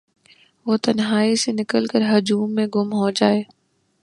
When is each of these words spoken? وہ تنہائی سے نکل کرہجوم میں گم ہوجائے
وہ 0.65 0.77
تنہائی 0.77 1.35
سے 1.35 1.51
نکل 1.51 1.85
کرہجوم 1.87 2.55
میں 2.55 2.67
گم 2.75 2.93
ہوجائے 2.93 3.41